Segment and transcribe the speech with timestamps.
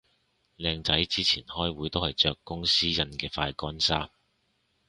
[0.57, 4.09] 靚仔之前開會都係着公司印嘅快乾衫